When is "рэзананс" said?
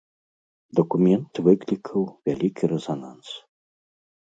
2.75-3.27